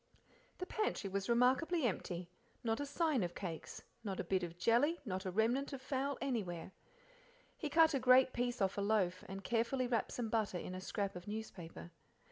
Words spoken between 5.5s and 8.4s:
of fowl anywhere. He cut a great